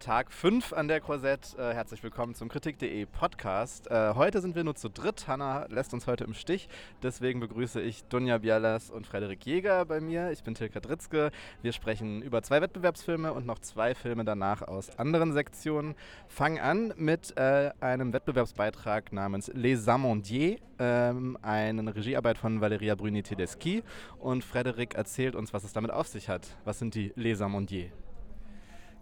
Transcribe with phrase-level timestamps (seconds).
[0.00, 1.54] Tag 5 an der Korsett.
[1.58, 3.90] Äh, herzlich willkommen zum Kritik.de Podcast.
[3.90, 5.28] Äh, heute sind wir nur zu dritt.
[5.28, 6.70] Hanna lässt uns heute im Stich.
[7.02, 10.30] Deswegen begrüße ich Dunja Bialas und Frederik Jäger bei mir.
[10.30, 11.30] Ich bin Tilka Dritzke.
[11.60, 15.94] Wir sprechen über zwei Wettbewerbsfilme und noch zwei Filme danach aus anderen Sektionen.
[16.28, 23.82] Fangen an mit äh, einem Wettbewerbsbeitrag namens Les Amandiers, ähm, eine Regiearbeit von Valeria Bruni-Tedeschi.
[24.18, 26.56] Und Frederik erzählt uns, was es damit auf sich hat.
[26.64, 27.90] Was sind die Les Amandiers?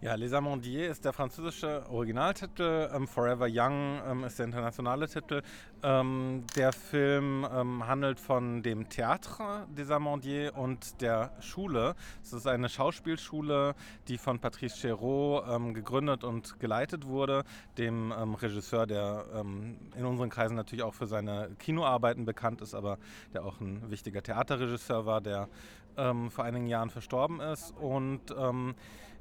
[0.01, 5.41] Ja, Les Amandiers ist der französische Originaltitel, ähm, Forever Young ähm, ist der internationale Titel.
[5.81, 11.95] Ähm, der Film ähm, handelt von dem Théâtre des Amandiers und der Schule.
[12.21, 13.75] Es ist eine Schauspielschule,
[14.09, 17.45] die von Patrice Chéreau ähm, gegründet und geleitet wurde,
[17.77, 22.97] dem ähm, Regisseur, der in unseren Kreisen natürlich auch für seine Kinoarbeiten bekannt ist, aber
[23.33, 25.47] der auch ein wichtiger Theaterregisseur war, der
[25.95, 27.73] vor einigen Jahren verstorben ist.
[27.77, 28.31] Und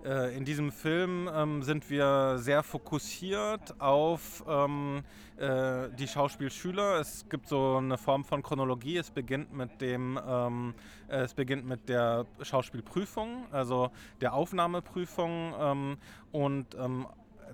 [0.05, 5.03] äh, in diesem Film ähm, sind wir sehr fokussiert auf ähm,
[5.39, 6.07] äh, die
[6.49, 7.01] Schauspielschüler.
[7.01, 8.97] Es gibt so eine Form von Chronologie.
[8.97, 10.75] Es beginnt mit dem, ähm,
[11.09, 15.97] es beginnt mit der Schauspielprüfung, also der Aufnahmeprüfung ähm,
[16.33, 17.07] und ähm,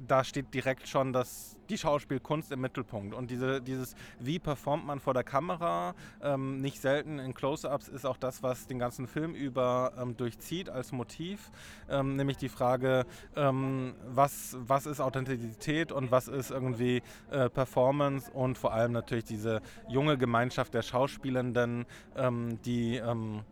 [0.06, 3.14] da steht direkt schon das, die Schauspielkunst im Mittelpunkt.
[3.14, 8.04] Und diese, dieses, wie performt man vor der Kamera, ähm, nicht selten in Close-Ups, ist
[8.04, 11.50] auch das, was den ganzen Film über ähm, durchzieht als Motiv.
[11.88, 13.06] Ähm, nämlich die Frage,
[13.36, 19.24] ähm, was, was ist Authentizität und was ist irgendwie äh, Performance und vor allem natürlich
[19.24, 23.42] diese junge Gemeinschaft der Schauspielenden, ähm, die ähm,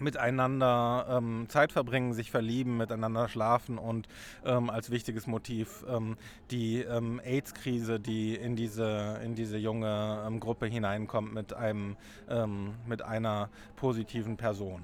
[0.00, 4.08] miteinander ähm, Zeit verbringen, sich verlieben, miteinander schlafen und
[4.44, 6.16] ähm, als wichtiges Motiv ähm,
[6.50, 11.96] die ähm, AIDS-Krise, die in diese, in diese junge ähm, Gruppe hineinkommt mit, einem,
[12.28, 14.82] ähm, mit einer positiven Person.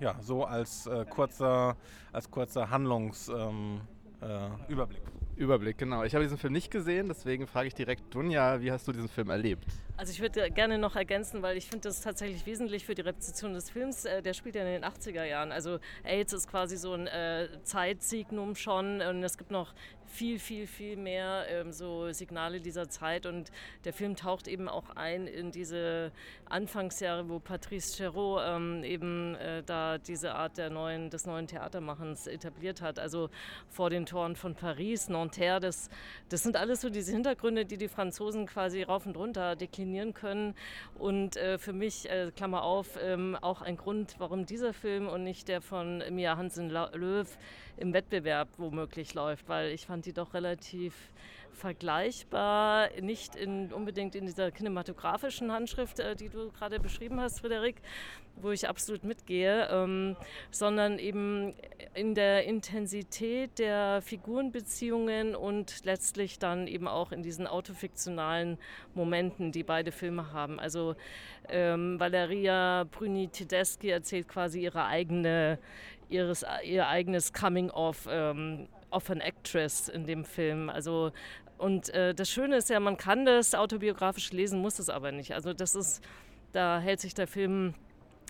[0.00, 1.76] ja, so als, äh, kurzer,
[2.12, 3.82] als kurzer Handlungsüberblick.
[4.20, 6.04] Äh, Überblick, genau.
[6.04, 9.08] Ich habe diesen Film nicht gesehen, deswegen frage ich direkt Dunja, wie hast du diesen
[9.08, 9.64] Film erlebt?
[9.96, 13.54] Also ich würde gerne noch ergänzen, weil ich finde das tatsächlich wesentlich für die Rezeption
[13.54, 14.04] des Films.
[14.04, 15.50] Äh, der spielt ja in den 80er Jahren.
[15.50, 19.74] Also AIDS ist quasi so ein äh, Zeitsignum schon und es gibt noch
[20.10, 23.50] viel, viel, viel mehr ähm, so Signale dieser Zeit und
[23.84, 26.12] der Film taucht eben auch ein in diese
[26.46, 32.26] Anfangsjahre, wo Patrice Chéreau ähm, eben äh, da diese Art der neuen, des neuen Theatermachens
[32.26, 32.98] etabliert hat.
[32.98, 33.30] Also
[33.68, 35.88] vor den Toren von Paris, Nanterre, das,
[36.28, 40.54] das sind alles so diese Hintergründe, die die Franzosen quasi rauf und runter deklinieren können.
[40.98, 45.22] Und äh, für mich, äh, Klammer auf, ähm, auch ein Grund, warum dieser Film und
[45.22, 47.28] nicht der von Mia Hansen-Löw
[47.76, 50.94] im Wettbewerb womöglich läuft, weil ich fand die doch relativ
[51.52, 57.76] vergleichbar, nicht in, unbedingt in dieser kinematografischen Handschrift, äh, die du gerade beschrieben hast, Frederik,
[58.36, 60.16] wo ich absolut mitgehe, ähm,
[60.50, 61.54] sondern eben
[61.94, 68.58] in der Intensität der Figurenbeziehungen und letztlich dann eben auch in diesen autofiktionalen
[68.94, 70.58] Momenten, die beide Filme haben.
[70.58, 70.94] Also
[71.48, 75.58] ähm, Valeria Bruni-Tedeschi erzählt quasi ihre eigene,
[76.10, 78.08] ihres, ihr eigenes Coming-of.
[78.10, 80.68] Ähm, of an Actress in dem Film.
[80.68, 81.12] Also
[81.58, 85.34] und äh, das Schöne ist ja, man kann das autobiografisch lesen, muss es aber nicht.
[85.34, 86.02] Also das ist,
[86.52, 87.74] da hält sich der Film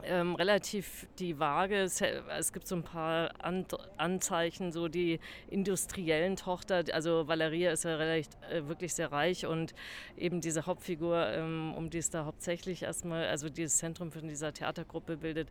[0.03, 1.77] ähm, relativ die Waage.
[1.77, 3.67] Es, es, gibt so ein paar An
[3.99, 9.75] Anzeichen, so die industriellen Tochter, also Valeria ist ja recht, äh, wirklich sehr reich und
[10.17, 14.53] eben diese Hauptfigur, ähm, um die es da hauptsächlich erstmal, also dieses Zentrum von dieser
[14.53, 15.51] Theatergruppe bildet,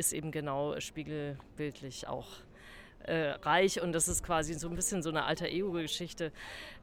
[0.00, 2.26] ist eben genau spiegelbildlich auch
[3.04, 6.32] äh, reich und das ist quasi so ein bisschen so eine alter Ego-Geschichte.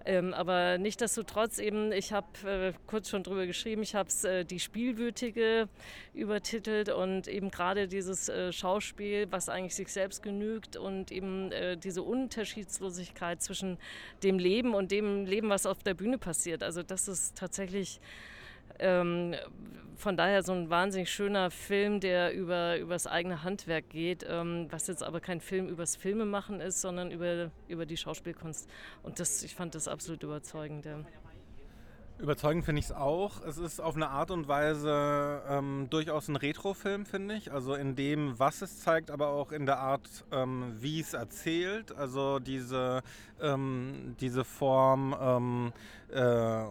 [0.06, 4.46] Ähm, aber nichtsdestotrotz eben, ich habe äh, kurz schon drüber geschrieben, ich habe es äh,
[4.46, 5.68] die Spielwütige
[6.14, 11.78] übertitelt und eben gerade dieses äh, Schauspiel, was eigentlich sich selbst genügt und eben äh,
[11.78, 13.78] diese Unterschiedslosigkeit zwischen
[14.24, 16.64] dem Leben und dem Leben, was auf der Bühne passiert.
[16.64, 18.00] Also das ist tatsächlich
[18.80, 19.36] ähm,
[19.98, 24.68] von daher so ein wahnsinnig schöner Film, der über, über das eigene Handwerk geht, ähm,
[24.70, 28.70] was jetzt aber kein Film übers Filmemachen ist, sondern über, über die Schauspielkunst.
[29.04, 30.86] Und das, ich fand das absolut überzeugend.
[30.86, 31.00] Ja.
[32.20, 33.44] Überzeugend finde ich es auch.
[33.46, 37.52] Es ist auf eine Art und Weise ähm, durchaus ein Retro-Film, finde ich.
[37.52, 41.96] Also in dem, was es zeigt, aber auch in der Art, ähm, wie es erzählt.
[41.96, 43.04] Also diese,
[43.40, 45.74] ähm, diese Form ähm,
[46.12, 46.66] äh,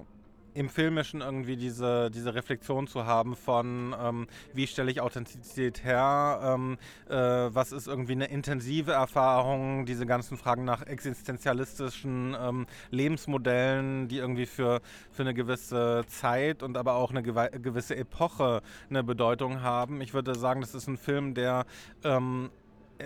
[0.57, 6.41] im Filmischen irgendwie diese, diese Reflexion zu haben von, ähm, wie stelle ich Authentizität her,
[6.43, 14.09] ähm, äh, was ist irgendwie eine intensive Erfahrung, diese ganzen Fragen nach existenzialistischen ähm, Lebensmodellen,
[14.09, 14.81] die irgendwie für,
[15.13, 20.01] für eine gewisse Zeit und aber auch eine gewisse Epoche eine Bedeutung haben.
[20.01, 21.67] Ich würde sagen, das ist ein Film, der
[22.03, 22.51] ähm,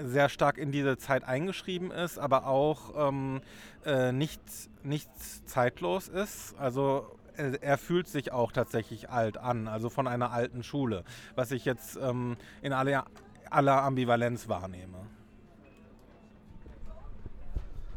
[0.04, 3.40] sehr stark in diese Zeit eingeschrieben ist, aber auch ähm,
[3.84, 4.40] äh, nicht,
[4.82, 5.10] nicht
[5.48, 6.54] zeitlos ist.
[6.58, 11.04] Also er, er, fühlt sich auch tatsächlich alt an, also von einer alten Schule,
[11.34, 13.04] was ich jetzt ähm, in aller,
[13.48, 14.98] aller Ambivalenz wahrnehme.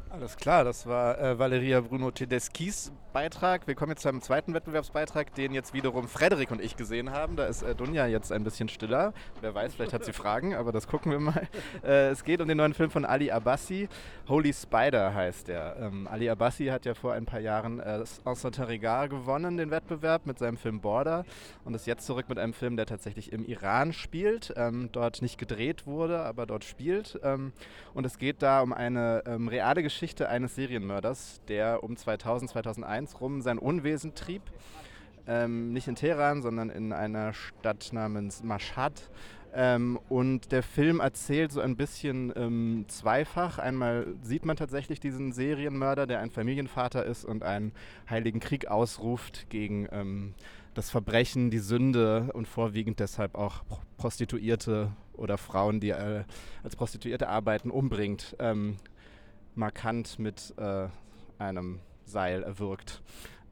[0.10, 3.68] Alles klar, das war äh, Valeria Bruno Tedeschis Beitrag.
[3.68, 7.36] Wir kommen jetzt zu einem zweiten Wettbewerbsbeitrag, den jetzt wiederum Frederik und ich gesehen haben.
[7.36, 9.14] Da ist äh, Dunja jetzt ein bisschen stiller.
[9.40, 11.48] Wer weiß, vielleicht hat sie Fragen, aber das gucken wir mal.
[11.84, 13.90] Äh, es geht um den neuen Film von Ali Abbasi.
[14.30, 15.76] Holy Spider heißt er.
[15.80, 20.26] Ähm, Ali Abbasi hat ja vor ein paar Jahren äh, Ensemble Regard gewonnen, den Wettbewerb,
[20.26, 21.26] mit seinem Film Border.
[21.66, 24.54] Und ist jetzt zurück mit einem Film, der tatsächlich im Iran spielt.
[24.56, 27.20] Ähm, dort nicht gedreht wurde, aber dort spielt.
[27.24, 27.52] Ähm,
[27.94, 33.03] und es geht da um eine ähm, reale Geschichte eines Serienmörders, der um 2000, 2001
[33.04, 34.42] 1 rum sein Unwesen trieb.
[35.26, 39.10] Ähm, nicht in Teheran, sondern in einer Stadt namens Mashhad.
[39.54, 43.60] Ähm, und der Film erzählt so ein bisschen ähm, zweifach.
[43.60, 47.72] Einmal sieht man tatsächlich diesen Serienmörder, der ein Familienvater ist und einen
[48.10, 50.34] heiligen Krieg ausruft gegen ähm,
[50.74, 53.64] das Verbrechen, die Sünde und vorwiegend deshalb auch
[53.98, 56.24] Prostituierte oder Frauen, die äh,
[56.64, 58.36] als Prostituierte arbeiten, umbringt.
[58.40, 58.78] Ähm,
[59.56, 60.88] markant mit äh,
[61.38, 61.80] einem
[62.14, 63.02] Seil erwürgt.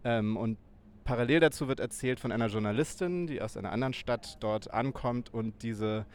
[0.03, 0.57] Ähm, und
[1.03, 5.63] parallel dazu wird erzählt von einer Journalistin, die aus einer anderen Stadt dort ankommt und
[5.63, 6.05] diese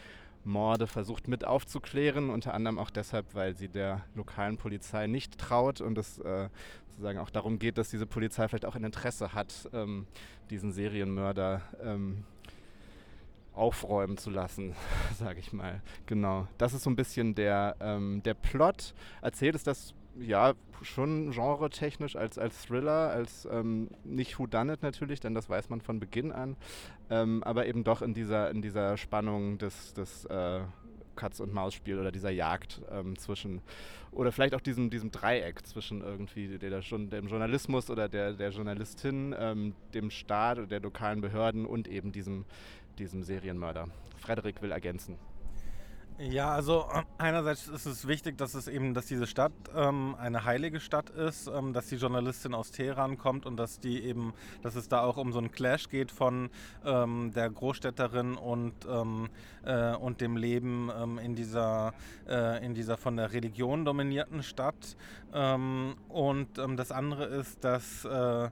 [0.44, 5.80] Morde versucht mit aufzuklären, unter anderem auch deshalb, weil sie der lokalen Polizei nicht traut
[5.80, 6.48] und es äh,
[6.88, 10.06] sozusagen auch darum geht, dass diese Polizei vielleicht auch ein Interesse hat, ähm,
[10.48, 12.24] diesen Serienmörder ähm,
[13.54, 14.74] aufräumen zu lassen,
[15.18, 15.82] sage ich mal.
[16.06, 16.46] Genau.
[16.58, 18.94] Das ist so ein bisschen der, ähm, der Plot.
[19.22, 25.34] Erzählt es das ja, schon genre-technisch als, als Thriller, als ähm, nicht Whodunit natürlich, denn
[25.34, 26.56] das weiß man von Beginn an,
[27.10, 30.60] ähm, aber eben doch in dieser, in dieser Spannung des, des äh,
[31.16, 33.62] Katz- und Maus-Spiel oder dieser Jagd ähm, zwischen,
[34.12, 38.50] oder vielleicht auch diesem, diesem Dreieck zwischen irgendwie der, der, dem Journalismus oder der, der
[38.50, 42.44] Journalistin, ähm, dem Staat oder der lokalen Behörden und eben diesem,
[42.98, 43.88] diesem Serienmörder.
[44.18, 45.16] Frederik will ergänzen.
[46.18, 46.86] Ja, also
[47.18, 51.46] einerseits ist es wichtig, dass es eben, dass diese Stadt ähm, eine heilige Stadt ist,
[51.46, 54.32] ähm, dass die Journalistin aus Teheran kommt und dass die eben,
[54.62, 56.48] dass es da auch um so einen Clash geht von
[56.86, 59.28] ähm, der Großstädterin und ähm,
[59.66, 61.92] äh, und dem Leben ähm, in dieser
[62.26, 64.96] äh, in dieser von der Religion dominierten Stadt.
[65.34, 68.48] Ähm, und das andere ist, dass äh,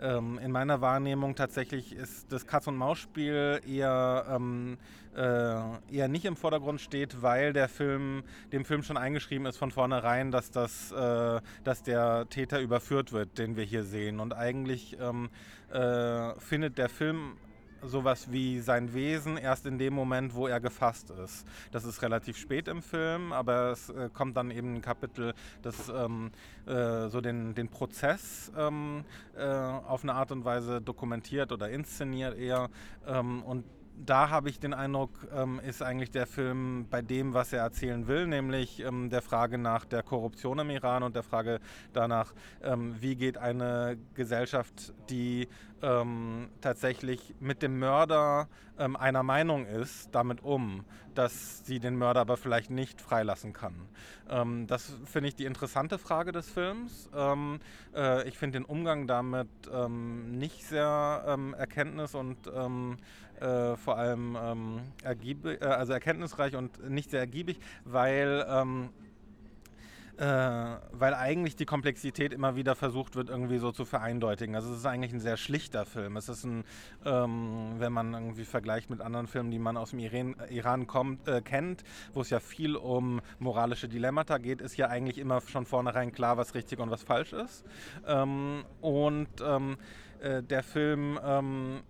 [0.00, 4.76] ähm, in meiner Wahrnehmung tatsächlich ist das Katz-und-Maus-Spiel eher, ähm,
[5.16, 8.22] äh, eher nicht im Vordergrund steht, weil der Film,
[8.52, 13.38] dem Film schon eingeschrieben ist von vornherein, dass, das, äh, dass der Täter überführt wird,
[13.38, 14.20] den wir hier sehen.
[14.20, 15.30] Und eigentlich ähm,
[15.72, 17.36] äh, findet der Film
[17.86, 21.46] sowas wie sein Wesen erst in dem Moment, wo er gefasst ist.
[21.70, 25.88] Das ist relativ spät im Film, aber es äh, kommt dann eben ein Kapitel, das
[25.88, 26.30] ähm,
[26.66, 29.04] äh, so den, den Prozess ähm,
[29.36, 32.68] äh, auf eine Art und Weise dokumentiert oder inszeniert eher.
[33.06, 33.64] Ähm, und
[33.96, 38.06] da habe ich den Eindruck, ähm, ist eigentlich der Film bei dem, was er erzählen
[38.06, 41.60] will, nämlich ähm, der Frage nach der Korruption im Iran und der Frage
[41.92, 42.32] danach,
[42.62, 45.48] ähm, wie geht eine Gesellschaft, die
[45.82, 48.48] ähm, tatsächlich mit dem Mörder
[48.78, 50.84] ähm, einer Meinung ist, damit um,
[51.14, 53.74] dass sie den Mörder aber vielleicht nicht freilassen kann.
[54.28, 57.10] Ähm, das finde ich die interessante Frage des Films.
[57.14, 59.48] Äh, ich finde den Umgang damit
[60.28, 62.38] nicht sehr erkenntnis- und
[63.40, 68.90] äh, vor allem ähm, ergiebig, äh, also erkenntnisreich und nicht sehr ergiebig, weil ähm,
[70.18, 70.24] äh,
[70.92, 74.54] weil eigentlich die Komplexität immer wieder versucht wird, irgendwie so zu vereindeutigen.
[74.54, 76.16] Also es ist eigentlich ein sehr schlichter Film.
[76.16, 76.64] Es ist ein,
[77.04, 81.28] ähm, wenn man irgendwie vergleicht mit anderen Filmen, die man aus dem Iran, Iran kommt,
[81.28, 85.66] äh, kennt, wo es ja viel um moralische Dilemmata geht, ist ja eigentlich immer schon
[85.66, 87.66] vornherein klar, was richtig und was falsch ist.
[88.06, 89.76] Ähm, und ähm,
[90.20, 91.82] äh, der Film ähm,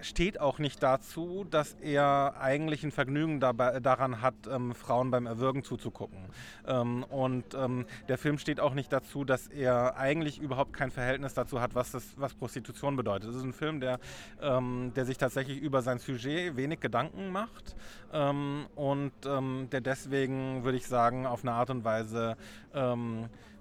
[0.00, 5.26] steht auch nicht dazu, dass er eigentlich ein Vergnügen dabei, daran hat, ähm, Frauen beim
[5.26, 6.18] Erwürgen zuzugucken.
[6.66, 11.34] Ähm, und ähm, der Film steht auch nicht dazu, dass er eigentlich überhaupt kein Verhältnis
[11.34, 13.30] dazu hat, was, das, was Prostitution bedeutet.
[13.30, 13.98] Es ist ein Film, der,
[14.40, 17.76] ähm, der sich tatsächlich über sein Sujet wenig Gedanken macht
[18.12, 22.36] ähm, und der deswegen, würde ich sagen, auf eine Art und Weise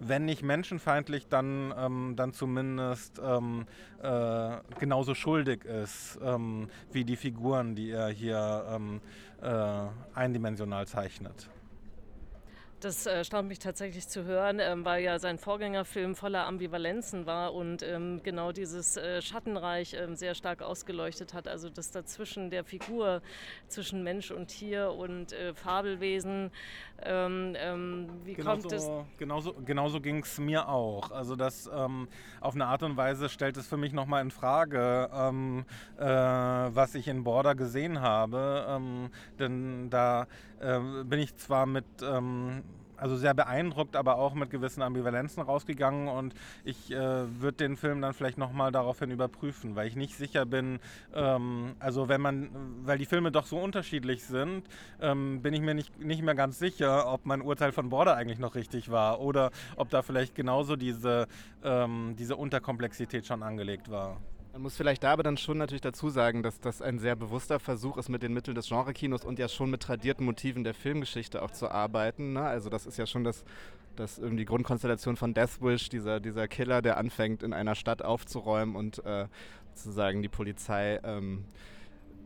[0.07, 3.65] wenn nicht menschenfeindlich, dann, ähm, dann zumindest ähm,
[4.01, 9.01] äh, genauso schuldig ist ähm, wie die Figuren, die er hier ähm,
[9.41, 11.49] äh, eindimensional zeichnet.
[12.83, 17.53] Das äh, staunt mich tatsächlich zu hören, ähm, weil ja sein Vorgängerfilm voller Ambivalenzen war
[17.53, 21.47] und ähm, genau dieses äh, Schattenreich ähm, sehr stark ausgeleuchtet hat.
[21.47, 23.21] Also das dazwischen der Figur,
[23.69, 26.51] zwischen Mensch und Tier und äh, Fabelwesen.
[26.99, 28.89] Wie genauso, kommt es?
[29.17, 31.11] Genauso, genauso ging es mir auch.
[31.11, 35.09] Also das auf eine Art und Weise stellt es für mich nochmal in Frage,
[35.97, 39.09] äh, was ich in Border gesehen habe.
[39.37, 40.27] denn da
[40.63, 41.85] äh, bin ich zwar mit
[43.03, 48.01] also sehr beeindruckt, aber auch mit gewissen Ambivalenzen rausgegangen und ich äh, würde den Film
[48.01, 50.79] dann vielleicht nochmal daraufhin überprüfen, weil ich nicht sicher bin,
[51.13, 52.49] ähm, also wenn man,
[52.83, 54.63] weil die Filme doch so unterschiedlich sind,
[55.01, 58.39] ähm, bin ich mir nicht, nicht mehr ganz sicher, ob mein Urteil von Border eigentlich
[58.39, 61.27] noch richtig war oder ob da vielleicht genauso diese,
[61.61, 64.21] ähm, diese Unterkomplexität schon angelegt war.
[64.53, 67.59] Man muss vielleicht da aber dann schon natürlich dazu sagen, dass das ein sehr bewusster
[67.59, 71.41] Versuch ist, mit den Mitteln des Genrekinos und ja schon mit tradierten Motiven der Filmgeschichte
[71.41, 72.33] auch zu arbeiten.
[72.33, 72.43] Ne?
[72.43, 73.43] Also das ist ja schon das,
[73.95, 78.75] das irgendwie Grundkonstellation von Death Wish, dieser, dieser Killer, der anfängt in einer Stadt aufzuräumen
[78.75, 79.25] und äh,
[79.73, 81.45] sozusagen die Polizei ähm,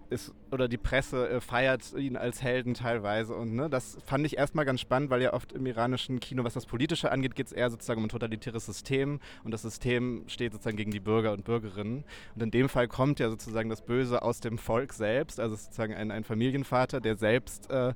[0.10, 4.38] ist oder die Presse äh, feiert ihn als Helden teilweise und ne, das fand ich
[4.38, 7.52] erstmal ganz spannend, weil ja oft im iranischen Kino, was das Politische angeht, geht es
[7.52, 11.44] eher sozusagen um ein totalitäres System und das System steht sozusagen gegen die Bürger und
[11.44, 12.04] Bürgerinnen.
[12.36, 15.94] Und in dem Fall kommt ja sozusagen das Böse aus dem Volk selbst, also sozusagen
[15.94, 17.94] ein, ein Familienvater, der selbst äh,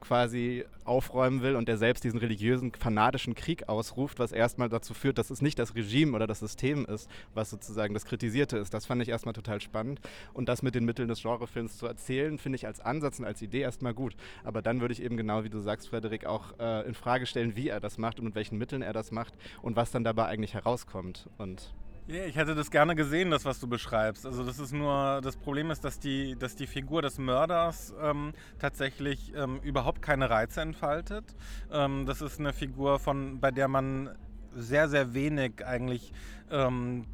[0.00, 5.18] quasi aufräumen will und der selbst diesen religiösen, fanatischen Krieg ausruft, was erstmal dazu führt,
[5.18, 8.74] dass es nicht das Regime oder das System ist, was sozusagen das Kritisierte ist.
[8.74, 10.00] Das fand ich erstmal total spannend.
[10.32, 13.42] Und das mit den Mitteln des Genrefilms zu erzählen, finde ich als Ansatz und als
[13.42, 14.14] Idee erstmal gut.
[14.44, 17.56] Aber dann würde ich eben genau, wie du sagst, Frederik, auch äh, in Frage stellen,
[17.56, 20.26] wie er das macht und mit welchen Mitteln er das macht und was dann dabei
[20.26, 21.28] eigentlich herauskommt.
[21.38, 21.72] Und
[22.06, 24.26] ja, ich hätte das gerne gesehen, das, was du beschreibst.
[24.26, 28.32] Also das ist nur, das Problem ist, dass die, dass die Figur des Mörders ähm,
[28.58, 31.24] tatsächlich ähm, überhaupt keine Reize entfaltet.
[31.70, 34.10] Ähm, das ist eine Figur, von, bei der man
[34.54, 36.12] sehr, sehr wenig eigentlich
[36.50, 37.06] ähm,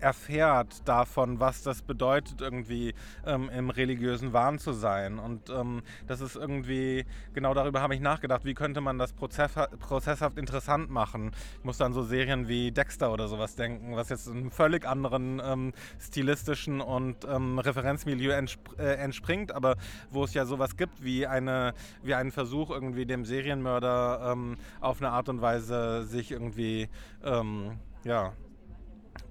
[0.00, 5.18] erfährt davon, was das bedeutet, irgendwie ähm, im religiösen Wahn zu sein.
[5.18, 10.38] Und ähm, das ist irgendwie, genau darüber habe ich nachgedacht, wie könnte man das prozesshaft
[10.38, 11.32] interessant machen.
[11.58, 15.40] Ich muss an so Serien wie Dexter oder sowas denken, was jetzt einem völlig anderen
[15.44, 19.76] ähm, stilistischen und ähm, Referenzmilieu entsp äh, entspringt, aber
[20.10, 25.00] wo es ja sowas gibt wie, eine, wie einen Versuch, irgendwie dem Serienmörder ähm, auf
[25.00, 26.88] eine Art und Weise sich irgendwie,
[27.24, 28.32] ähm, ja,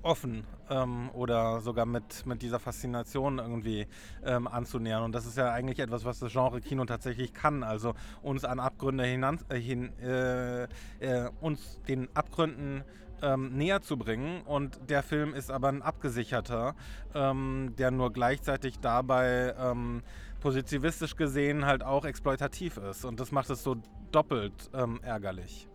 [0.02, 3.88] offen ähm, oder sogar mit, mit dieser Faszination irgendwie
[4.24, 5.04] ähm, anzunähern.
[5.04, 7.64] Und das ist ja eigentlich etwas, was das Genre Kino tatsächlich kann.
[7.64, 12.84] Also uns an Abgründe hinan, äh, hin, äh, äh, uns den Abgründen
[13.22, 14.42] ähm, näher zu bringen.
[14.42, 16.76] Und der Film ist aber ein abgesicherter,
[17.14, 20.04] ähm, der nur gleichzeitig dabei ähm,
[20.40, 23.06] positivistisch gesehen halt auch exploitativ ist.
[23.06, 23.78] Und das macht es so
[24.12, 25.68] doppelt ähm, ärgerlich.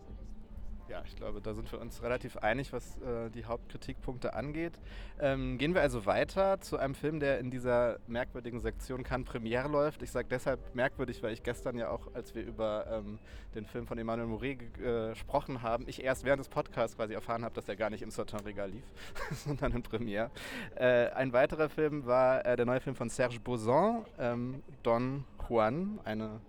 [0.91, 4.73] Ja, ich glaube, da sind wir uns relativ einig, was äh, die Hauptkritikpunkte angeht.
[5.21, 9.69] Ähm, gehen wir also weiter zu einem Film, der in dieser merkwürdigen Sektion Cannes Premiere
[9.69, 10.03] läuft.
[10.03, 13.19] Ich sage deshalb merkwürdig, weil ich gestern ja auch, als wir über ähm,
[13.55, 17.45] den Film von Emmanuel Mouret äh, gesprochen haben, ich erst während des Podcasts quasi erfahren
[17.45, 18.83] habe, dass er gar nicht im Satin-Regal lief,
[19.31, 20.29] sondern in Premiere.
[20.75, 26.01] Äh, ein weiterer Film war äh, der neue Film von Serge Bouzon, ähm, Don Juan,
[26.03, 26.41] eine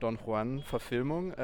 [0.00, 1.34] Don Juan-Verfilmung.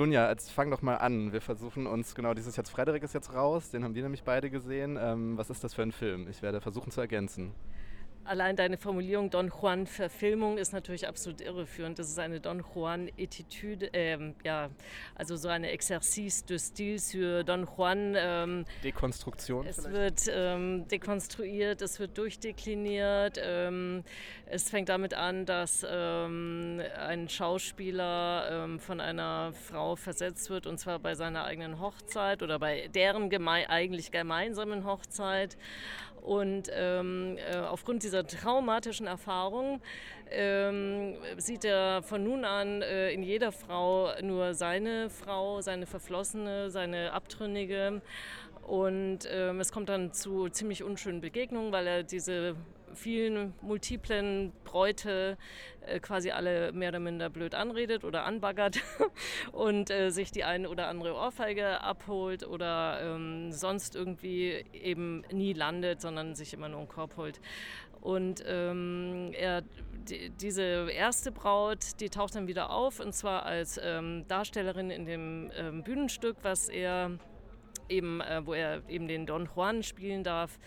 [0.00, 1.30] Dunja, jetzt fang doch mal an.
[1.34, 4.48] Wir versuchen uns, genau, dieses jetzt Frederik ist jetzt raus, den haben wir nämlich beide
[4.48, 4.98] gesehen.
[4.98, 6.26] Ähm, was ist das für ein Film?
[6.30, 7.52] Ich werde versuchen zu ergänzen.
[8.24, 11.98] Allein deine Formulierung Don Juan Verfilmung ist natürlich absolut irreführend.
[11.98, 14.68] Das ist eine Don Juan Attitude, ähm, ja,
[15.14, 18.14] also so eine Exercice de Stil für Don Juan.
[18.16, 19.66] Ähm, Dekonstruktion.
[19.66, 20.26] Es vielleicht?
[20.26, 23.40] wird ähm, dekonstruiert, es wird durchdekliniert.
[23.42, 24.04] Ähm,
[24.46, 30.78] es fängt damit an, dass ähm, ein Schauspieler ähm, von einer Frau versetzt wird und
[30.78, 35.56] zwar bei seiner eigenen Hochzeit oder bei deren geme eigentlich gemeinsamen Hochzeit.
[36.22, 37.02] Und äh,
[37.66, 39.80] aufgrund dieser traumatischen Erfahrung
[40.32, 46.70] ähm, sieht er von nun an äh, in jeder Frau nur seine Frau, seine Verflossene,
[46.70, 48.02] seine Abtrünnige.
[48.66, 52.56] Und ähm, es kommt dann zu ziemlich unschönen Begegnungen, weil er diese
[52.94, 55.36] vielen multiplen Bräute
[55.86, 58.78] äh, quasi alle mehr oder minder blöd anredet oder anbaggert
[59.52, 65.52] und äh, sich die eine oder andere Ohrfeige abholt oder ähm, sonst irgendwie eben nie
[65.52, 67.40] landet, sondern sich immer nur einen Korb holt.
[68.00, 69.62] Und ähm, er,
[70.08, 75.04] die, diese erste Braut, die taucht dann wieder auf und zwar als ähm, Darstellerin in
[75.04, 77.18] dem ähm, Bühnenstück, was er
[77.90, 80.58] eben, äh, wo er eben den Don Juan spielen darf.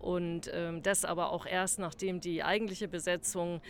[0.00, 3.60] Und ähm, das aber auch erst, nachdem die eigentliche Besetzung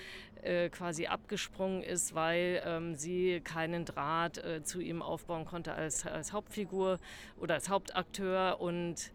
[0.43, 6.07] äh, quasi abgesprungen ist, weil ähm, sie keinen Draht äh, zu ihm aufbauen konnte als,
[6.07, 6.99] als Hauptfigur
[7.39, 9.13] oder als Hauptakteur und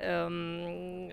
[0.00, 1.10] ähm,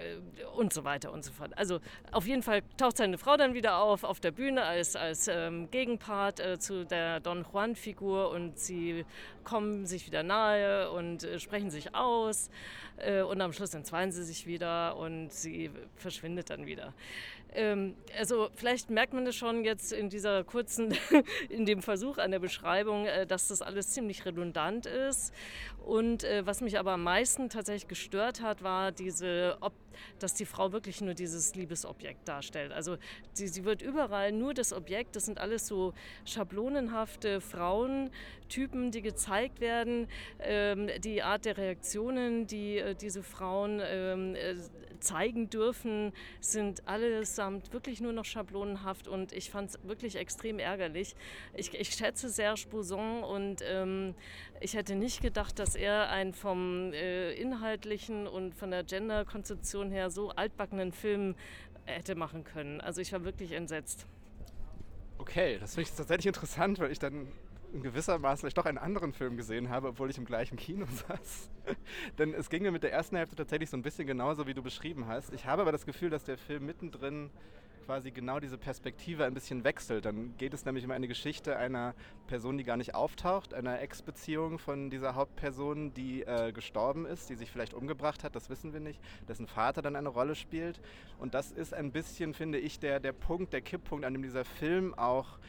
[0.56, 1.52] und so weiter und so fort.
[1.58, 1.80] Also
[2.12, 5.70] auf jeden Fall taucht seine Frau dann wieder auf auf der Bühne als, als ähm,
[5.72, 9.06] Gegenpart äh, zu der Don Juan-Figur und sie
[9.44, 12.50] kommen sich wieder nahe und äh, sprechen sich aus
[12.98, 16.94] äh, und am Schluss entzweien sie sich wieder und sie verschwindet dann wieder.
[17.54, 20.94] Ähm, also vielleicht merkt man das schon jetzt in dieser kurzen,
[21.50, 25.34] in dem Versuch an der Beschreibung, äh, dass das alles ziemlich redundant ist.
[25.86, 29.74] Und äh, was mich aber am meisten tatsächlich gestört hat, war diese, ob,
[30.20, 32.72] dass die Frau wirklich nur dieses Liebesobjekt darstellt.
[32.72, 32.98] Also
[33.34, 35.16] sie, sie wird überall nur das Objekt.
[35.16, 35.94] Das sind alles so
[36.26, 40.08] schablonenhafte Frauentypen, die gezeigt werden.
[40.42, 44.36] Ähm, die Art der Reaktionen, die äh, diese Frauen ähm,
[45.00, 51.16] zeigen dürfen, sind allesamt wirklich nur noch schablonenhaft und ich fand es wirklich extrem ärgerlich.
[51.56, 54.16] Ich, ich schätze Serge Bouzon und ähm,
[54.60, 60.10] ich hätte nicht gedacht, dass er einen vom äh, inhaltlichen und von der Gender-Konzeption her
[60.10, 61.36] so altbackenen Film
[61.86, 62.82] hätte machen können.
[62.82, 64.06] Also ich war wirklich entsetzt.
[65.18, 67.28] Okay, das finde ich tatsächlich interessant, weil ich dann
[67.74, 70.86] in gewisser Maße vielleicht doch einen anderen Film gesehen habe, obwohl ich im gleichen Kino
[71.08, 71.50] saß.
[72.18, 74.64] Denn es ging mir mit der ersten Hälfte tatsächlich so ein bisschen genauso, wie du
[74.64, 75.34] beschrieben hast.
[75.34, 77.30] Ich habe aber das Gefühl, dass der Film mittendrin
[77.90, 80.06] quasi genau diese Perspektive ein bisschen wechselt.
[80.06, 81.96] Dann geht es nämlich um eine Geschichte einer
[82.28, 87.36] Person, die gar nicht auftaucht, einer Ex-Beziehung von dieser Hauptperson, die äh, gestorben ist, die
[87.36, 90.80] sich vielleicht umgebracht hat, das wissen wir nicht, dessen Vater dann eine Rolle spielt.
[91.18, 94.46] Und das ist ein bisschen, finde ich, der, der Punkt, der Kipppunkt, an dem dieser
[94.46, 95.40] Film auch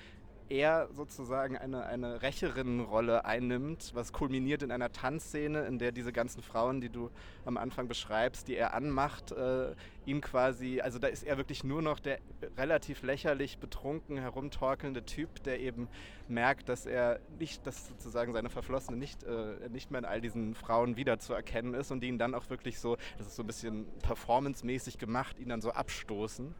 [0.50, 6.42] er sozusagen eine, eine Rächerinnenrolle einnimmt, was kulminiert in einer Tanzszene, in der diese ganzen
[6.42, 7.10] Frauen, die du
[7.44, 9.74] am Anfang beschreibst, die er anmacht, äh,
[10.06, 12.18] ihn quasi, also da ist er wirklich nur noch der
[12.56, 15.88] relativ lächerlich betrunken herumtorkelnde Typ, der eben
[16.28, 20.54] merkt, dass er nicht, dass sozusagen seine Verflossene nicht, äh, nicht mehr in all diesen
[20.56, 23.86] Frauen wiederzuerkennen ist und die ihn dann auch wirklich so, das ist so ein bisschen
[24.02, 26.54] performancemäßig gemacht, ihn dann so abstoßen.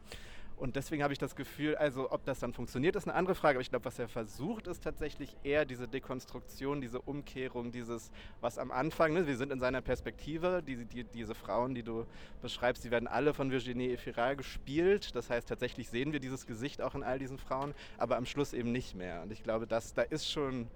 [0.61, 3.57] Und deswegen habe ich das Gefühl, also ob das dann funktioniert, ist eine andere Frage.
[3.57, 8.59] Aber ich glaube, was er versucht, ist tatsächlich eher diese Dekonstruktion, diese Umkehrung, dieses, was
[8.59, 12.05] am Anfang, ne, wir sind in seiner Perspektive, die, die, diese Frauen, die du
[12.43, 15.15] beschreibst, die werden alle von Virginie Efira gespielt.
[15.15, 18.53] Das heißt, tatsächlich sehen wir dieses Gesicht auch in all diesen Frauen, aber am Schluss
[18.53, 19.23] eben nicht mehr.
[19.23, 20.67] Und ich glaube, dass, da ist schon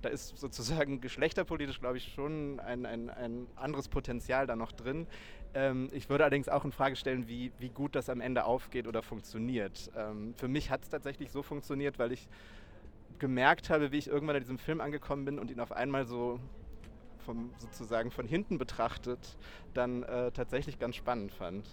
[0.00, 5.06] da ist sozusagen geschlechterpolitisch, glaube ich, schon ein, ein, ein anderes Potenzial da noch drin.
[5.54, 8.86] Ähm, ich würde allerdings auch in Frage stellen, wie, wie gut das am Ende aufgeht
[8.86, 9.90] oder funktioniert.
[9.96, 12.28] Ähm, für mich hat es tatsächlich so funktioniert, weil ich
[13.18, 16.40] gemerkt habe, wie ich irgendwann in diesem Film angekommen bin und ihn auf einmal so
[17.24, 19.36] vom, sozusagen von hinten betrachtet
[19.72, 21.64] dann äh, tatsächlich ganz spannend fand.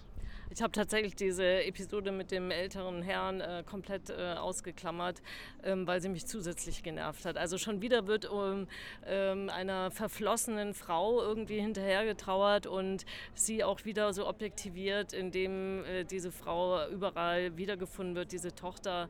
[0.54, 5.22] Ich habe tatsächlich diese Episode mit dem älteren Herrn äh, komplett äh, ausgeklammert,
[5.64, 7.38] ähm, weil sie mich zusätzlich genervt hat.
[7.38, 8.68] Also schon wieder wird um
[9.06, 16.30] ähm, einer verflossenen Frau irgendwie hinterhergetrauert und sie auch wieder so objektiviert, indem äh, diese
[16.30, 19.08] Frau überall wiedergefunden wird, diese Tochter.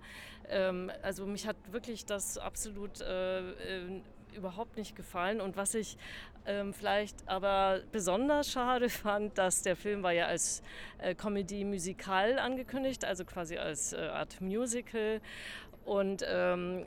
[0.48, 4.00] Ähm, also mich hat wirklich das absolut äh, äh,
[4.34, 5.40] überhaupt nicht gefallen.
[5.40, 5.96] Und was ich
[6.46, 10.62] ähm, vielleicht aber besonders schade fand, dass der Film war ja als
[10.98, 15.20] äh, Comedy-Musical angekündigt, also quasi als äh, Art Musical.
[15.84, 16.86] Und ähm,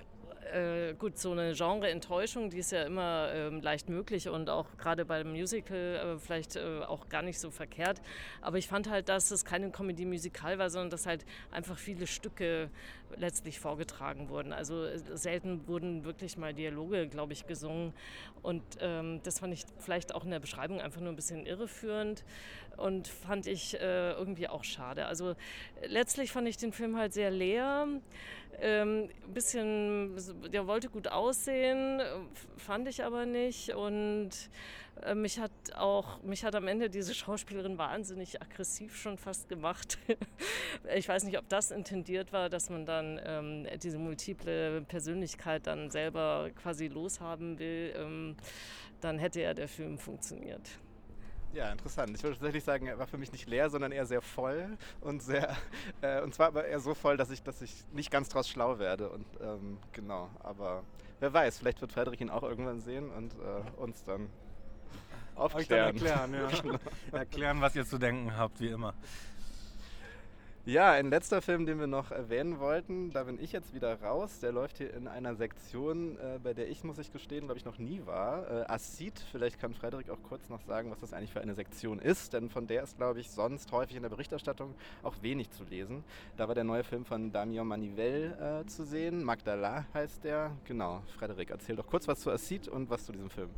[0.53, 5.05] äh, gut, so eine Genre-Enttäuschung, die ist ja immer ähm, leicht möglich und auch gerade
[5.05, 8.01] beim Musical äh, vielleicht äh, auch gar nicht so verkehrt.
[8.41, 12.69] Aber ich fand halt, dass es keine Comedy-Musical war, sondern dass halt einfach viele Stücke
[13.17, 14.53] letztlich vorgetragen wurden.
[14.53, 17.93] Also äh, selten wurden wirklich mal Dialoge, glaube ich, gesungen.
[18.41, 22.23] Und ähm, das fand ich vielleicht auch in der Beschreibung einfach nur ein bisschen irreführend
[22.77, 25.05] und fand ich äh, irgendwie auch schade.
[25.05, 25.35] Also
[25.87, 27.87] letztlich fand ich den Film halt sehr leer.
[28.61, 30.15] Ähm, bisschen,
[30.51, 32.01] der wollte gut aussehen,
[32.57, 33.73] fand ich aber nicht.
[33.75, 34.29] Und
[35.03, 39.97] äh, mich hat auch, mich hat am Ende diese Schauspielerin wahnsinnig aggressiv schon fast gemacht.
[40.95, 45.89] ich weiß nicht, ob das intendiert war, dass man dann ähm, diese multiple Persönlichkeit dann
[45.89, 47.93] selber quasi loshaben will.
[47.97, 48.35] Ähm,
[49.01, 50.79] dann hätte ja der Film funktioniert.
[51.55, 52.11] Ja, interessant.
[52.13, 55.23] Ich würde tatsächlich sagen, er war für mich nicht leer, sondern eher sehr voll und
[55.23, 55.55] sehr
[56.01, 58.77] äh, und zwar aber eher so voll, dass ich, dass ich nicht ganz draus schlau
[58.77, 59.09] werde.
[59.09, 60.83] Und ähm, genau, aber
[61.21, 64.29] wer weiß, vielleicht wird Frederik ihn auch irgendwann sehen und äh, uns dann
[65.35, 65.95] aufklären.
[65.95, 66.61] Euch dann erklären, ja.
[66.61, 66.79] genau.
[67.13, 68.93] erklären, was ihr zu denken habt, wie immer.
[70.67, 74.39] Ja, ein letzter Film, den wir noch erwähnen wollten, da bin ich jetzt wieder raus.
[74.39, 77.65] Der läuft hier in einer Sektion, äh, bei der ich, muss ich gestehen, glaube ich,
[77.65, 78.49] noch nie war.
[78.49, 81.99] Äh, Acid, vielleicht kann Frederik auch kurz noch sagen, was das eigentlich für eine Sektion
[81.99, 84.73] ist, denn von der ist, glaube ich, sonst häufig in der Berichterstattung
[85.03, 86.03] auch wenig zu lesen.
[86.35, 89.23] Da war der neue Film von Damien Manivel äh, zu sehen.
[89.23, 90.49] Magdala heißt der.
[90.65, 93.51] Genau, Frederik, erzähl doch kurz was zu Acid und was zu diesem Film.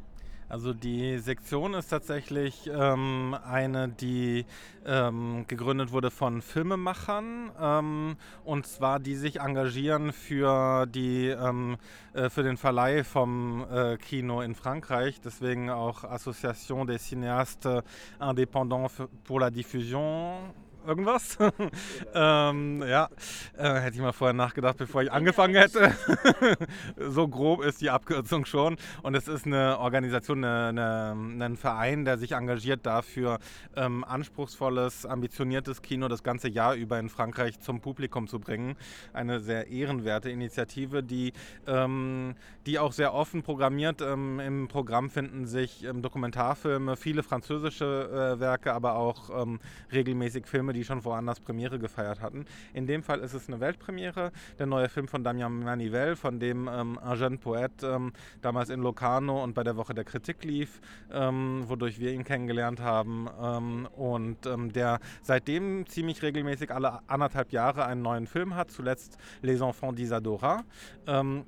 [0.49, 4.45] Also die Sektion ist tatsächlich ähm, eine, die
[4.86, 11.77] ähm, gegründet wurde von Filmemachern ähm, und zwar die sich engagieren für die ähm,
[12.13, 15.19] äh, für den Verleih vom äh, Kino in Frankreich.
[15.19, 17.83] Deswegen auch Association des Cinéastes
[18.19, 20.53] Indépendants pour la Diffusion
[20.88, 21.38] irgendwas.
[22.13, 23.10] ähm, ja,
[23.58, 25.93] äh, hätte ich mal vorher nachgedacht, bevor ich angefangen hätte.
[26.97, 28.78] so grob ist die Abkürzung schon.
[29.04, 33.39] Und es ist eine Organisation, eine, eine, ein Verein, der sich engagiert dafür,
[33.76, 38.76] ähm, anspruchsvolles, ambitioniertes Kino das ganze Jahr über in Frankreich zum Publikum zu bringen.
[39.13, 41.34] Eine sehr ehrenwerte Initiative, die,
[41.67, 44.02] ähm, die auch sehr offen programmiert.
[44.02, 49.60] Ähm, Im Programm finden sich ähm, Dokumentarfilme, viele französische äh, Werke, aber auch ähm,
[49.91, 52.46] regelmäßig Filme, die schon woanders Premiere gefeiert hatten.
[52.74, 56.70] In dem Fall ist es eine Weltpremiere, der neue Film von Damien Manivel, von dem
[56.72, 60.80] ähm, jeune Poète ähm, damals in Locarno und bei der Woche der Kritik lief,
[61.12, 67.52] ähm, wodurch wir ihn kennengelernt haben ähm, und ähm, der seitdem ziemlich regelmäßig alle anderthalb
[67.52, 70.62] Jahre einen neuen Film hat, zuletzt Les Enfants d'Isadora.
[71.08, 71.46] Ähm,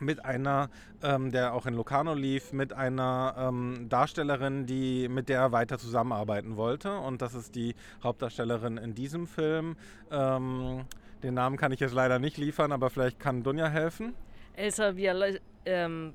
[0.00, 0.70] mit einer,
[1.02, 5.78] ähm, der auch in Locarno lief, mit einer ähm, Darstellerin, die, mit der er weiter
[5.78, 6.98] zusammenarbeiten wollte.
[6.98, 9.76] Und das ist die Hauptdarstellerin in diesem Film.
[10.10, 10.84] Ähm,
[11.22, 14.14] den Namen kann ich jetzt leider nicht liefern, aber vielleicht kann Dunja helfen.
[14.54, 15.26] Elsa Viala,
[15.66, 16.14] ähm,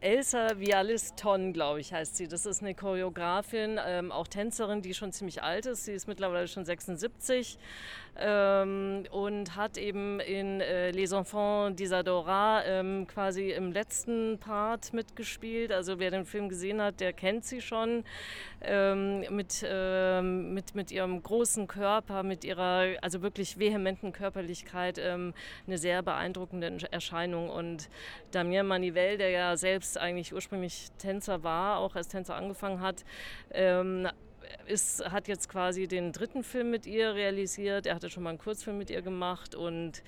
[0.00, 2.28] Elsa Vialiston, glaube ich, heißt sie.
[2.28, 5.86] Das ist eine Choreografin, ähm, auch Tänzerin, die schon ziemlich alt ist.
[5.86, 7.58] Sie ist mittlerweile schon 76
[8.18, 15.72] ähm, und hat eben in äh, Les Enfants d'Isadora ähm, quasi im letzten Part mitgespielt.
[15.72, 18.04] Also wer den Film gesehen hat, der kennt sie schon
[18.62, 25.34] ähm, mit, ähm, mit, mit ihrem großen Körper, mit ihrer also wirklich vehementen Körperlichkeit ähm,
[25.66, 27.50] eine sehr beeindruckende Erscheinung.
[27.50, 27.88] Und
[28.30, 33.04] Damien Manivel, der ja selbst eigentlich ursprünglich Tänzer war, auch als Tänzer angefangen hat,
[33.52, 34.08] ähm,
[34.66, 37.86] ist, hat jetzt quasi den dritten Film mit ihr realisiert.
[37.86, 40.02] Er hatte schon mal einen Kurzfilm mit ihr gemacht und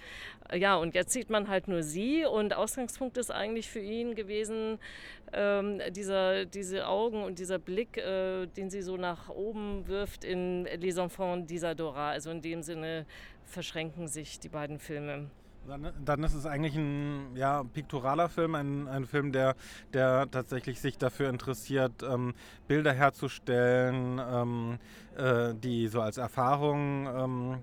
[0.51, 4.15] äh, ja, und jetzt sieht man halt nur sie und Ausgangspunkt ist eigentlich für ihn
[4.15, 4.79] gewesen,
[5.33, 10.65] ähm, dieser, diese Augen und dieser Blick, äh, den sie so nach oben wirft in
[10.65, 12.11] Les Enfants d'Isadora.
[12.11, 13.07] Also in dem Sinne
[13.45, 15.31] verschränken sich die beiden Filme.
[15.69, 19.55] Dann, dann, ist es eigentlich ein ja, piktoraler Film, ein, ein Film, der,
[19.93, 22.33] der tatsächlich sich dafür interessiert, ähm,
[22.67, 24.79] Bilder herzustellen, ähm,
[25.19, 27.59] äh, die so als Erfahrung ähm,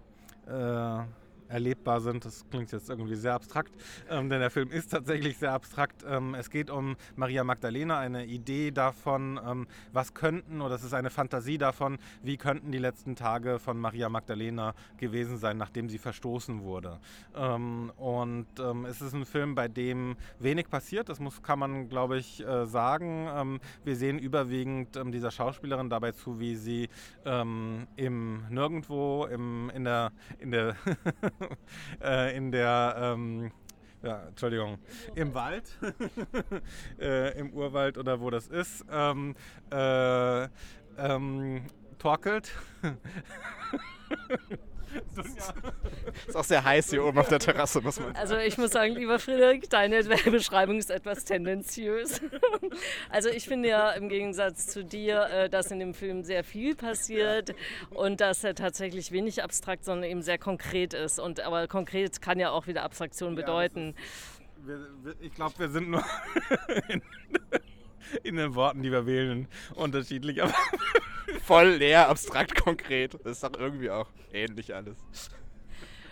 [0.46, 1.04] äh,
[1.48, 2.26] erlebbar sind.
[2.26, 3.72] Das klingt jetzt irgendwie sehr abstrakt,
[4.10, 6.04] ähm, denn der Film ist tatsächlich sehr abstrakt.
[6.08, 10.94] Ähm, es geht um Maria Magdalena, eine Idee davon, ähm, was könnten, oder es ist
[10.94, 15.98] eine Fantasie davon, wie könnten die letzten Tage von Maria Magdalena gewesen sein, nachdem sie
[15.98, 17.00] verstoßen wurde.
[17.36, 21.90] Ähm, und ähm, es ist ein Film, bei dem wenig passiert, das muss, kann man,
[21.90, 23.28] glaube ich, äh, sagen.
[23.34, 26.90] Ähm, wir sehen überwiegend dieser Schauspielerin dabei zu, wie sie
[27.26, 30.76] im Nirgendwo, im, in der, in der
[32.04, 33.52] äh, in der, ähm,
[34.04, 34.78] ja, Entschuldigung,
[35.16, 35.78] im Wald,
[37.00, 39.36] äh, im Urwald oder wo das ist, ähm,
[39.72, 40.44] äh,
[40.98, 41.66] ähm,
[41.98, 42.52] torkelt.
[46.28, 48.18] ist auch sehr heiß hier oben auf der Terrasse, muss man sagen.
[48.18, 52.22] Also ich muss sagen, lieber Friederik, deine Beschreibung ist etwas tendenziös.
[53.10, 56.76] Also ich finde ja im Gegensatz zu dir, äh, dass in dem Film sehr viel
[56.76, 57.56] passiert
[57.92, 61.20] und dass er tatsächlich wenig abstrakt, sondern eben sehr konkret ist.
[61.20, 63.94] Und aber konkret kann ja auch wieder Abstraktion bedeuten.
[64.68, 66.04] Ja, ist, wir, ich glaube, wir sind nur
[66.90, 67.02] in,
[68.24, 70.42] in den Worten, die wir wählen, unterschiedlich.
[70.42, 70.54] Aber
[71.46, 73.14] voll leer, abstrakt, konkret.
[73.24, 74.98] Das ist doch irgendwie auch ähnlich alles.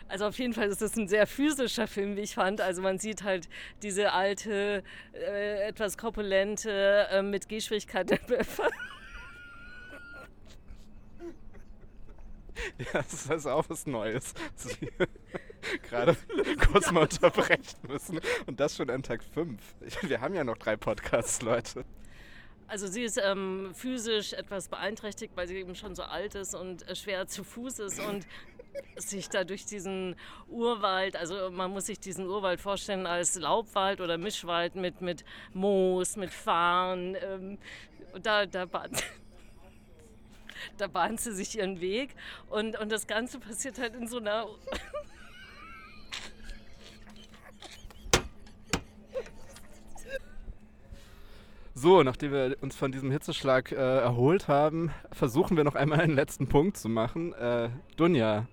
[0.07, 2.61] Also auf jeden Fall ist es ein sehr physischer Film, wie ich fand.
[2.61, 3.49] Also man sieht halt
[3.81, 8.19] diese alte, äh, etwas korpulente, äh, mit Gehschwierigkeiten.
[12.77, 14.35] ja, das ist auch was Neues.
[15.89, 16.15] Gerade
[16.71, 18.19] kurz mal unterbrechen müssen.
[18.45, 19.59] Und das schon an Tag 5.
[20.01, 21.85] Wir haben ja noch drei Podcasts, Leute.
[22.67, 26.87] Also sie ist ähm, physisch etwas beeinträchtigt, weil sie eben schon so alt ist und
[26.87, 28.25] äh, schwer zu Fuß ist und
[28.97, 30.15] sich da durch diesen
[30.47, 35.23] Urwald, also man muss sich diesen Urwald vorstellen als Laubwald oder Mischwald mit, mit
[35.53, 37.15] Moos, mit Farn.
[37.21, 37.57] Ähm,
[38.21, 38.65] da, da
[40.77, 42.15] da bahnt sie sich ihren Weg
[42.49, 44.47] und, und das Ganze passiert halt in so einer
[51.83, 56.15] So, nachdem wir uns von diesem Hitzeschlag äh, erholt haben, versuchen wir noch einmal einen
[56.15, 57.33] letzten Punkt zu machen.
[57.33, 58.47] Äh, Dunja.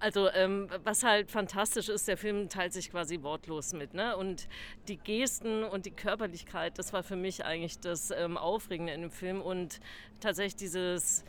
[0.00, 3.94] Also ähm, was halt fantastisch ist, der Film teilt sich quasi wortlos mit.
[3.94, 4.18] Ne?
[4.18, 4.48] Und
[4.86, 9.10] die Gesten und die Körperlichkeit, das war für mich eigentlich das ähm, Aufregende in dem
[9.10, 9.40] Film.
[9.40, 9.80] Und
[10.20, 11.24] tatsächlich dieses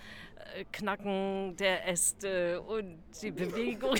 [0.57, 3.95] äh, Knacken der Äste und die Bewegung,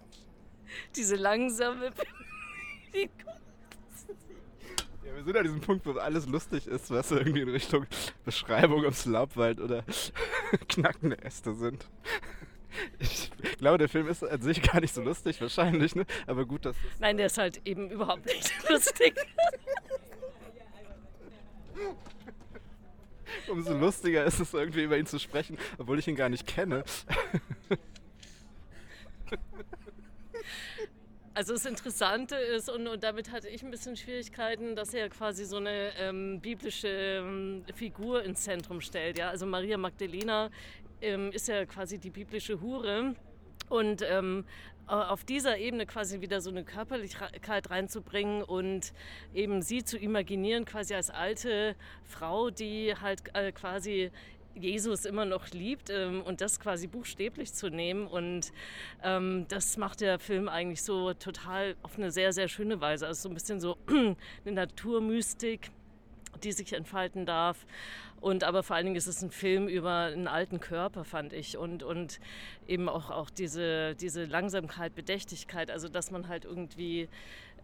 [0.96, 1.92] diese langsame
[2.92, 3.40] Bewegung
[5.20, 7.86] wir sind an diesem Punkt, wo alles lustig ist, was irgendwie in Richtung
[8.24, 9.84] Beschreibung ums Laubwald oder
[10.68, 11.86] knackende Äste sind.
[12.98, 16.06] Ich glaube, der Film ist an sich gar nicht so lustig, wahrscheinlich, ne?
[16.26, 16.76] aber gut, dass.
[17.00, 19.14] Nein, der ist halt eben überhaupt nicht lustig.
[23.48, 26.84] Umso lustiger ist es irgendwie über ihn zu sprechen, obwohl ich ihn gar nicht kenne.
[31.40, 35.46] Also das Interessante ist, und, und, damit hatte ich ein bisschen Schwierigkeiten, dass er quasi
[35.46, 39.16] so eine ähm, biblische ähm, Figur ins Zentrum stellt.
[39.16, 39.30] Ja?
[39.30, 40.50] Also Maria Magdalena
[41.00, 43.14] ähm, ist ja quasi die biblische Hure.
[43.70, 44.44] Und ähm,
[44.86, 48.92] auf dieser Ebene quasi wieder so eine Körperlichkeit reinzubringen und
[49.32, 51.74] eben sie zu imaginieren, quasi als alte
[52.04, 54.10] Frau, die halt äh, quasi
[54.54, 58.06] Jesus immer noch liebt ähm, und das quasi buchstäblich zu nehmen.
[58.06, 58.52] Und
[59.02, 63.06] ähm, das macht der Film eigentlich so total auf eine sehr, sehr schöne Weise.
[63.06, 65.70] Also so ein bisschen so eine Naturmystik,
[66.42, 67.66] die sich entfalten darf.
[68.20, 71.56] Und aber vor allen Dingen ist es ein Film über einen alten Körper, fand ich.
[71.56, 72.20] Und, und
[72.68, 77.08] eben auch, auch diese, diese Langsamkeit, Bedächtigkeit, also dass man halt irgendwie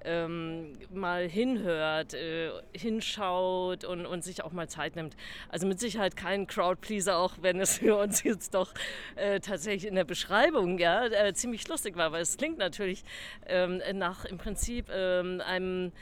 [0.07, 5.17] ähm, mal hinhört, äh, hinschaut und, und sich auch mal Zeit nimmt.
[5.49, 8.73] Also mit Sicherheit kein Crowdpleaser, auch wenn es für uns jetzt doch
[9.17, 13.05] äh, tatsächlich in der Beschreibung ja, äh, ziemlich lustig war, weil es klingt natürlich
[13.47, 15.93] ähm, nach im Prinzip ähm, einem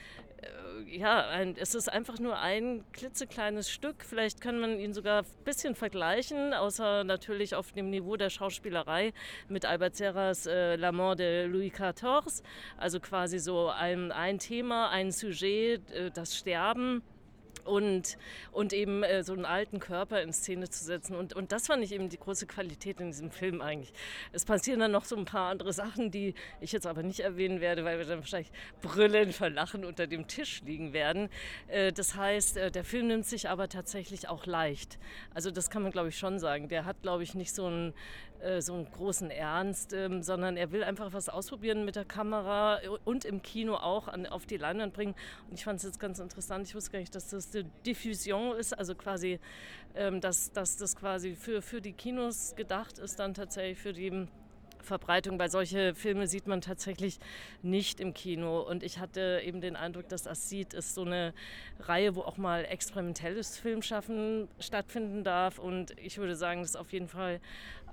[0.86, 4.04] ja, ein, es ist einfach nur ein klitzekleines Stück.
[4.04, 9.12] Vielleicht kann man ihn sogar ein bisschen vergleichen, außer natürlich auf dem Niveau der Schauspielerei
[9.48, 12.42] mit Albert Serras äh, La Mort de Louis XIV.
[12.76, 17.02] Also quasi so ein, ein Thema, ein Sujet, äh, das Sterben
[17.64, 18.16] und,
[18.52, 21.16] und eben äh, so einen alten Körper in Szene zu setzen.
[21.16, 23.92] Und, und das fand ich eben die große Qualität in diesem Film eigentlich.
[24.32, 27.60] Es passieren dann noch so ein paar andere Sachen, die ich jetzt aber nicht erwähnen
[27.60, 31.28] werde, weil wir dann wahrscheinlich brüllen vor Lachen unter dem Tisch liegen werden.
[31.68, 34.98] Äh, das heißt, äh, der Film nimmt sich aber tatsächlich auch leicht.
[35.32, 36.68] Also das kann man, glaube ich, schon sagen.
[36.68, 37.94] Der hat, glaube ich, nicht so einen
[38.44, 42.78] äh, so einen großen Ernst, ähm, sondern er will einfach was ausprobieren mit der Kamera
[43.04, 45.14] und im Kino auch an, auf die Leinwand bringen.
[45.48, 46.66] Und ich fand es jetzt ganz interessant.
[46.68, 49.38] Ich wusste gar nicht, dass das eine Diffusion ist, also quasi,
[49.94, 54.26] ähm, dass, dass das quasi für, für die Kinos gedacht ist, dann tatsächlich für die
[54.84, 57.18] Verbreitung, weil solche Filme sieht man tatsächlich
[57.62, 58.60] nicht im Kino.
[58.60, 61.34] Und ich hatte eben den Eindruck, dass Assid ist so eine
[61.80, 65.58] Reihe, wo auch mal experimentelles Filmschaffen stattfinden darf.
[65.58, 67.40] Und ich würde sagen, das ist auf jeden Fall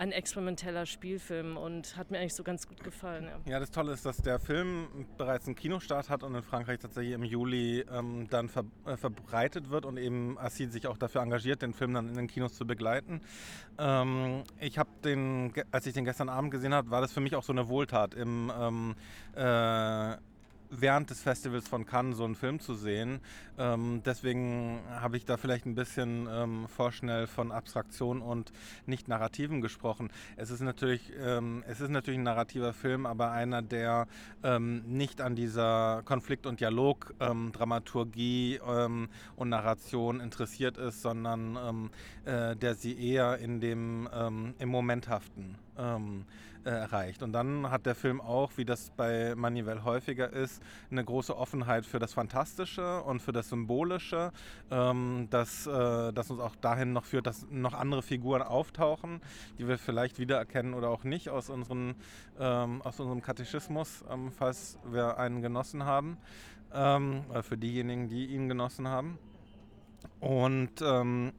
[0.01, 3.25] ein experimenteller Spielfilm und hat mir eigentlich so ganz gut gefallen.
[3.45, 6.79] Ja, ja das Tolle ist, dass der Film bereits einen Kinostart hat und in Frankreich
[6.79, 11.21] tatsächlich im Juli ähm, dann ver äh, verbreitet wird und eben Assid sich auch dafür
[11.21, 13.21] engagiert, den Film dann in den Kinos zu begleiten.
[13.77, 17.35] Ähm, ich habe den, als ich den gestern Abend gesehen habe, war das für mich
[17.35, 18.95] auch so eine Wohltat im ähm,
[19.35, 20.15] äh,
[20.71, 23.19] während des Festivals von Cannes so einen Film zu sehen.
[23.57, 28.53] Ähm, deswegen habe ich da vielleicht ein bisschen ähm, vorschnell von Abstraktion und
[28.85, 30.09] nicht Narrativen gesprochen.
[30.37, 34.07] Es ist natürlich, ähm, es ist natürlich ein narrativer Film, aber einer, der
[34.43, 41.89] ähm, nicht an dieser Konflikt- und Dialog-Dramaturgie ähm, und Narration interessiert ist, sondern
[42.23, 44.07] äh, der sie eher in dem
[44.59, 46.25] im Momenthaften ähm,
[46.63, 47.23] äh, erreicht.
[47.23, 51.85] Und dann hat der Film auch, wie das bei Manuel häufiger ist, eine große Offenheit
[51.85, 54.31] für das Fantastische und für das Symbolische,
[54.69, 59.21] ähm, das, äh, das uns auch dahin noch führt, dass noch andere Figuren auftauchen,
[59.57, 61.95] die wir vielleicht wiedererkennen oder auch nicht aus, unseren,
[62.39, 66.17] ähm, aus unserem Katechismus, ähm, falls wir einen genossen haben,
[66.73, 69.17] ähm, für diejenigen, die ihn genossen haben.
[70.19, 71.33] Und ähm,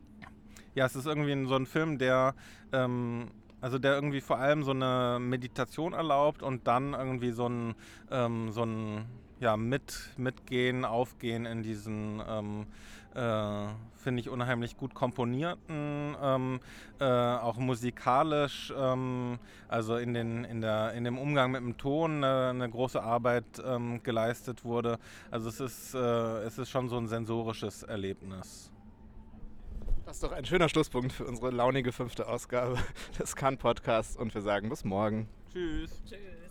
[0.75, 2.35] ja, es ist irgendwie so ein Film, der
[2.73, 3.29] ähm,
[3.63, 7.75] also der irgendwie vor allem so eine Meditation erlaubt und dann irgendwie so ein,
[8.11, 9.07] ähm, so ein
[9.41, 12.67] ja, mit, Mitgehen, Aufgehen in diesen, ähm,
[13.15, 16.61] äh, finde ich, unheimlich gut komponierten, ähm,
[17.01, 22.25] äh, auch musikalisch, ähm, also in, den, in, der, in dem Umgang mit dem Ton
[22.25, 24.99] eine, eine große Arbeit ähm, geleistet wurde.
[25.31, 28.73] Also es ist, äh, es ist schon so ein sensorisches Erlebnis.
[30.05, 32.79] Das ist doch ein schöner Schlusspunkt für unsere launige fünfte Ausgabe
[33.19, 35.29] des Kann-Podcasts und wir sagen bis morgen.
[35.53, 36.03] Tschüss.
[36.09, 36.42] Tschüss.